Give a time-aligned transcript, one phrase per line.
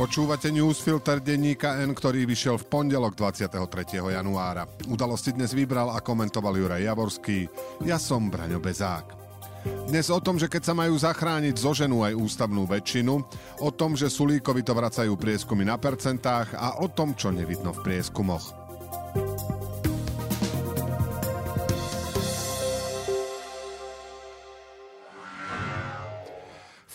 [0.00, 4.00] Počúvate newsfilter denníka N, ktorý vyšiel v pondelok 23.
[4.00, 4.64] januára.
[4.88, 7.44] Udalosti dnes vybral a komentoval Juraj Javorský.
[7.84, 9.12] Ja som Braňo Bezák.
[9.92, 13.12] Dnes o tom, že keď sa majú zachrániť zoženú aj ústavnú väčšinu,
[13.60, 17.84] o tom, že Sulíkovi to vracajú prieskumy na percentách a o tom, čo nevidno v
[17.84, 18.59] prieskumoch.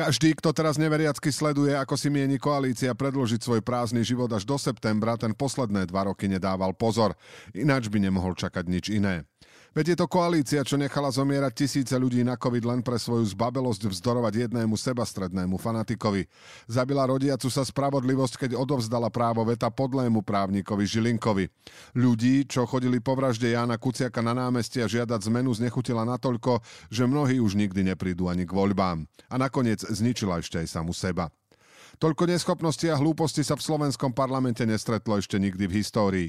[0.00, 4.56] Každý, kto teraz neveriacky sleduje, ako si mieni koalícia predložiť svoj prázdny život až do
[4.56, 7.12] septembra, ten posledné dva roky nedával pozor.
[7.52, 9.28] Ináč by nemohol čakať nič iné.
[9.70, 13.86] Veď je to koalícia, čo nechala zomierať tisíce ľudí na COVID len pre svoju zbabelosť
[13.86, 16.26] vzdorovať jednému sebastrednému fanatikovi.
[16.66, 21.46] Zabila rodiacu sa spravodlivosť, keď odovzdala právo veta podlému právnikovi Žilinkovi.
[21.94, 26.58] Ľudí, čo chodili po vražde Jána Kuciaka na námestie a žiadať zmenu, znechutila natoľko,
[26.90, 29.06] že mnohí už nikdy neprídu ani k voľbám.
[29.30, 31.30] A nakoniec zničila ešte aj samu seba.
[32.00, 36.28] Toľko neschopnosti a hlúposti sa v slovenskom parlamente nestretlo ešte nikdy v histórii.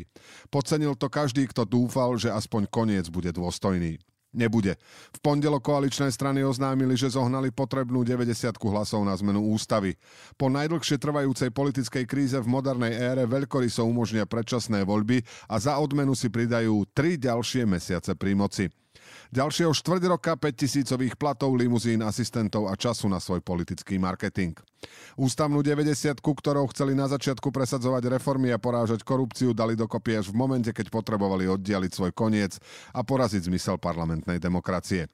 [0.52, 3.96] Podcenil to každý, kto dúfal, že aspoň koniec bude dôstojný.
[4.36, 4.76] Nebude.
[5.16, 9.96] V pondelok koaličné strany oznámili, že zohnali potrebnú 90 hlasov na zmenu ústavy.
[10.36, 16.16] Po najdlhšie trvajúcej politickej kríze v modernej ére veľkoryso umožnia predčasné voľby a za odmenu
[16.16, 18.68] si pridajú tri ďalšie mesiace pri moci.
[19.32, 24.60] Ďalšieho štvrť roka 5 tisícových platov, limuzín, asistentov a času na svoj politický marketing.
[25.16, 30.36] Ústavnú 90 ktorou chceli na začiatku presadzovať reformy a porážať korupciu, dali dokopy až v
[30.36, 32.59] momente, keď potrebovali oddialiť svoj koniec
[32.92, 35.08] a poraziť zmysel parlamentnej demokracie.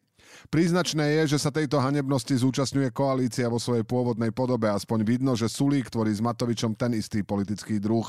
[0.48, 4.70] Príznačné je, že sa tejto hanebnosti zúčastňuje koalícia vo svojej pôvodnej podobe.
[4.70, 8.06] Aspoň vidno, že Sulík tvorí s Matovičom ten istý politický druh.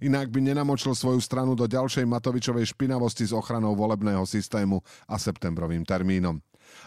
[0.00, 5.84] Inak by nenamočil svoju stranu do ďalšej Matovičovej špinavosti s ochranou volebného systému a septembrovým
[5.84, 6.40] termínom.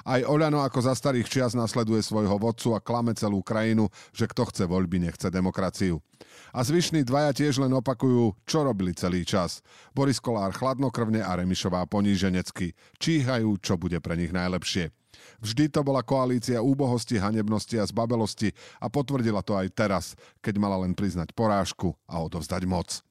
[0.06, 4.50] Aj Oľano ako za starých čias nasleduje svojho vodcu a klame celú krajinu, že kto
[4.50, 6.01] chce voľby, nechce demokraciu.
[6.56, 9.59] A zvyšní dvaja tiež len opakujú, čo robili celý čas.
[9.91, 12.78] Boris Kolár chladnokrvne a Remišová poníženecky.
[13.01, 14.91] Číhajú, čo bude pre nich najlepšie.
[15.40, 20.06] Vždy to bola koalícia úbohosti, hanebnosti a zbabelosti a potvrdila to aj teraz,
[20.40, 23.03] keď mala len priznať porážku a odovzdať moc.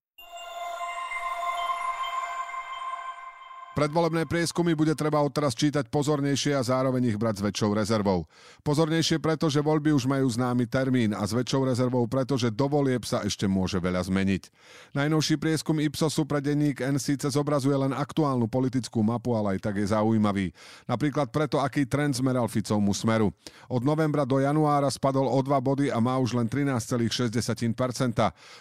[3.74, 8.22] Predvolebné prieskumy bude treba odteraz čítať pozornejšie a zároveň ich brať s väčšou rezervou.
[8.62, 12.70] Pozornejšie preto, že voľby už majú známy termín a s väčšou rezervou preto, že do
[12.70, 14.46] volieb sa ešte môže veľa zmeniť.
[14.94, 19.82] Najnovší prieskum Ipsosu pre denník N síce zobrazuje len aktuálnu politickú mapu, ale aj tak
[19.82, 20.54] je zaujímavý.
[20.86, 23.34] Napríklad preto, aký trend zmeral Ficovmu smeru.
[23.66, 27.10] Od novembra do januára spadol o 2 body a má už len 13,6%.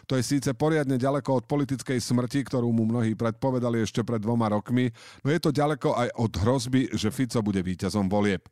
[0.09, 4.49] To je síce poriadne ďaleko od politickej smrti, ktorú mu mnohí predpovedali ešte pred dvoma
[4.49, 4.89] rokmi,
[5.21, 8.45] no je to ďaleko aj od hrozby, že Fico bude víťazom volieb.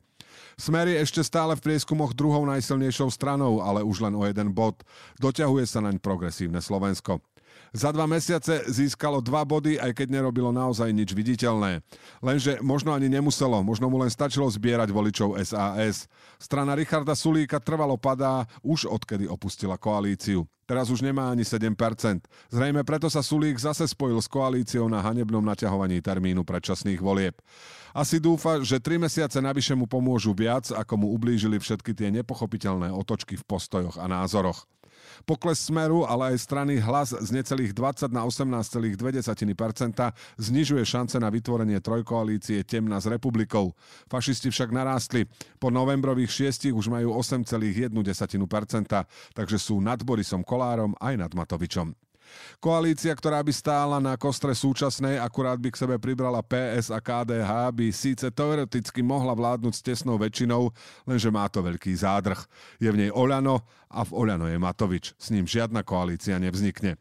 [0.59, 4.84] Smer je ešte stále v prieskumoch druhou najsilnejšou stranou, ale už len o jeden bod.
[5.17, 7.23] Doťahuje sa naň progresívne Slovensko.
[7.72, 11.79] Za dva mesiace získalo dva body, aj keď nerobilo naozaj nič viditeľné.
[12.19, 16.12] Lenže možno ani nemuselo, možno mu len stačilo zbierať voličov SAS.
[16.35, 20.44] Strana Richarda Sulíka trvalo padá už odkedy opustila koalíciu.
[20.72, 21.67] Teraz už nemá ani 7%.
[22.47, 27.35] Zrejme preto sa Sulík zase spojil s koalíciou na hanebnom naťahovaní termínu predčasných volieb.
[27.91, 32.88] Asi dúfa, že 3 mesiace navyše mu pomôžu viac, ako mu ublížili všetky tie nepochopiteľné
[32.88, 34.63] otočky v postojoch a názoroch.
[35.25, 38.97] Pokles smeru, ale aj strany hlas z necelých 20 na 18,2%
[40.38, 43.73] znižuje šance na vytvorenie trojkoalície temna s republikou.
[44.11, 45.25] Fašisti však narástli.
[45.57, 47.91] Po novembrových šiestich už majú 8,1%,
[49.33, 52.11] takže sú nad Borisom Kolárom aj nad Matovičom.
[52.62, 57.51] Koalícia, ktorá by stála na kostre súčasnej, akurát by k sebe pribrala PS a KDH,
[57.74, 60.69] by síce teoreticky mohla vládnuť s tesnou väčšinou,
[61.06, 62.39] lenže má to veľký zádrh.
[62.78, 65.18] Je v nej Oľano a v Oľano je Matovič.
[65.19, 66.95] S ním žiadna koalícia nevznikne.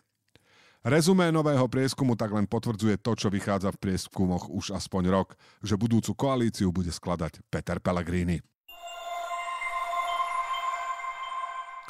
[0.80, 5.76] Rezumé nového prieskumu tak len potvrdzuje to, čo vychádza v prieskumoch už aspoň rok, že
[5.76, 8.40] budúcu koalíciu bude skladať Peter Pellegrini.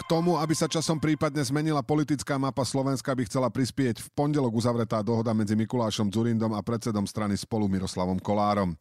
[0.01, 4.57] K tomu, aby sa časom prípadne zmenila politická mapa Slovenska, by chcela prispieť v pondelok
[4.57, 8.73] uzavretá dohoda medzi Mikulášom Zurindom a predsedom strany spolu Miroslavom Kolárom.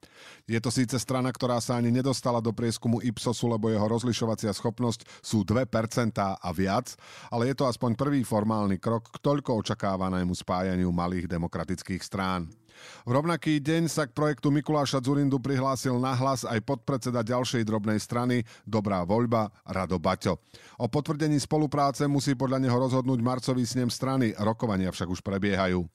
[0.47, 5.03] Je to síce strana, ktorá sa ani nedostala do prieskumu Ipsosu, lebo jeho rozlišovacia schopnosť
[5.19, 5.67] sú 2%
[6.23, 6.95] a viac,
[7.27, 12.47] ale je to aspoň prvý formálny krok k toľko očakávanému spájaniu malých demokratických strán.
[13.07, 18.43] V rovnaký deň sa k projektu Mikuláša Zurindu prihlásil nahlas aj podpredseda ďalšej drobnej strany
[18.67, 20.37] Dobrá voľba Rado Baťo.
[20.77, 25.87] O potvrdení spolupráce musí podľa neho rozhodnúť marcový snem strany, rokovania však už prebiehajú.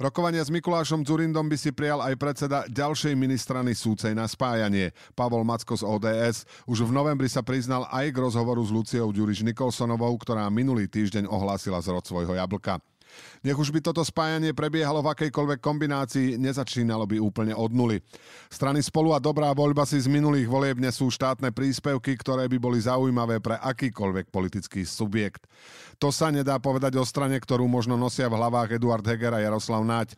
[0.00, 5.44] Rokovania s Mikulášom Zurindom by si prijal aj predseda ďalšej ministrany súcej na spájanie, Pavol
[5.44, 6.48] Macko z ODS.
[6.64, 11.28] Už v novembri sa priznal aj k rozhovoru s Luciou Ďuriš Nikolsonovou, ktorá minulý týždeň
[11.28, 12.80] ohlásila zrod svojho jablka.
[13.40, 18.04] Nech už by toto spájanie prebiehalo v akejkoľvek kombinácii, nezačínalo by úplne od nuly.
[18.52, 22.78] Strany spolu a dobrá voľba si z minulých volieb nesú štátne príspevky, ktoré by boli
[22.84, 25.48] zaujímavé pre akýkoľvek politický subjekt.
[26.00, 29.84] To sa nedá povedať o strane, ktorú možno nosia v hlavách Eduard Heger a Jaroslav
[29.84, 30.16] Naď.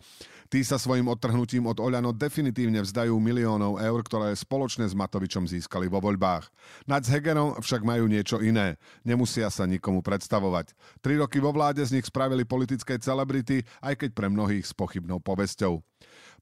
[0.52, 5.88] Tí sa svojim odtrhnutím od Oľano definitívne vzdajú miliónov eur, ktoré spoločne s Matovičom získali
[5.88, 6.44] vo voľbách.
[6.84, 8.76] Nad Hegerom však majú niečo iné.
[9.00, 10.76] Nemusia sa nikomu predstavovať.
[11.00, 15.24] Tri roky vo vláde z nich spravili politické celebrity, aj keď pre mnohých s pochybnou
[15.24, 15.80] povesťou.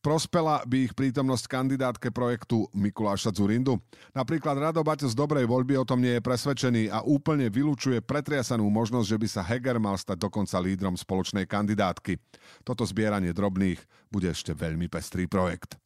[0.01, 3.77] Prospela by ich prítomnosť kandidátke projektu Mikuláša Zurindu?
[4.17, 8.65] Napríklad Rado Baťo z dobrej voľby o tom nie je presvedčený a úplne vylučuje pretriasanú
[8.73, 12.17] možnosť, že by sa Heger mal stať dokonca lídrom spoločnej kandidátky.
[12.65, 13.77] Toto zbieranie drobných
[14.09, 15.77] bude ešte veľmi pestrý projekt.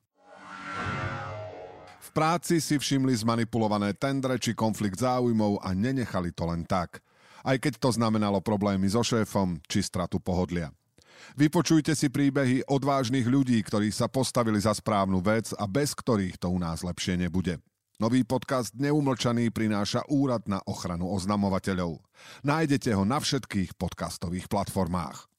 [1.98, 7.02] V práci si všimli zmanipulované tendre či konflikt záujmov a nenechali to len tak.
[7.42, 10.70] Aj keď to znamenalo problémy so šéfom či stratu pohodlia.
[11.32, 16.52] Vypočujte si príbehy odvážnych ľudí, ktorí sa postavili za správnu vec a bez ktorých to
[16.52, 17.58] u nás lepšie nebude.
[18.02, 22.02] Nový podcast Neumlčaný prináša Úrad na ochranu oznamovateľov.
[22.42, 25.30] Nájdete ho na všetkých podcastových platformách.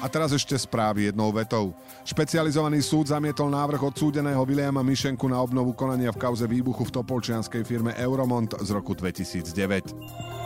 [0.00, 1.76] A teraz ešte správy jednou vetou.
[2.08, 7.60] Špecializovaný súd zamietol návrh odsúdeného Viliama Mišenku na obnovu konania v kauze výbuchu v topolčianskej
[7.68, 10.39] firme Euromont z roku 2009.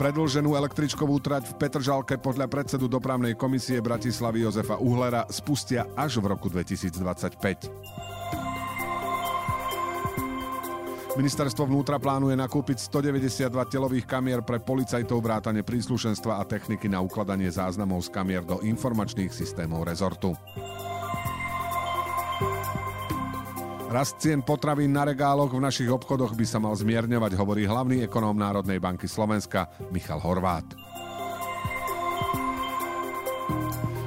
[0.00, 6.32] Predlženú električkovú trať v Petržalke podľa predsedu dopravnej komisie Bratislavy Jozefa Uhlera spustia až v
[6.32, 7.36] roku 2025.
[11.20, 17.52] Ministerstvo vnútra plánuje nakúpiť 192 telových kamier pre policajtov vrátane príslušenstva a techniky na ukladanie
[17.52, 20.32] záznamov z kamier do informačných systémov rezortu.
[23.90, 28.38] Rast cien potravín na regáloch v našich obchodoch by sa mal zmierňovať, hovorí hlavný ekonóm
[28.38, 30.62] Národnej banky Slovenska Michal Horvát.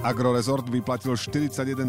[0.08, 1.84] Agrorezort vyplatil 41,5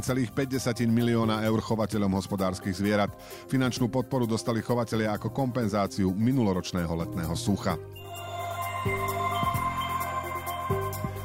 [0.91, 3.15] milióna eur chovateľom hospodárskych zvierat.
[3.47, 7.79] Finančnú podporu dostali chovatelia ako kompenzáciu minuloročného letného sucha.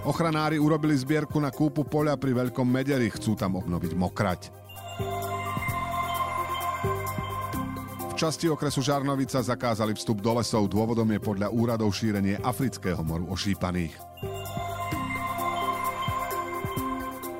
[0.05, 4.58] Ochranári urobili zbierku na kúpu poľa pri Veľkom Mederi, chcú tam obnoviť mokrať.
[8.19, 13.95] Časti okresu Žarnovica zakázali vstup do lesov, dôvodom je podľa úradov šírenie afrického moru ošípaných.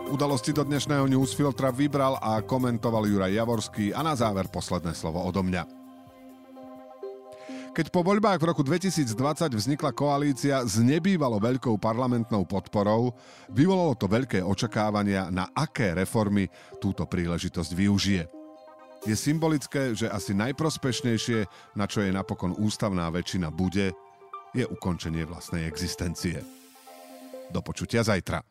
[0.08, 5.44] Udalosti do dnešného newsfiltra vybral a komentoval Juraj Javorský a na záver posledné slovo odo
[5.44, 5.68] mňa.
[7.76, 9.14] Keď po voľbách v roku 2020
[9.52, 13.12] vznikla koalícia s nebývalo veľkou parlamentnou podporou,
[13.52, 16.48] vyvolalo to veľké očakávania, na aké reformy
[16.80, 18.39] túto príležitosť využije.
[19.08, 21.48] Je symbolické, že asi najprospešnejšie,
[21.80, 23.96] na čo je napokon ústavná väčšina bude,
[24.52, 26.44] je ukončenie vlastnej existencie.
[27.54, 28.49] Do počutia zajtra.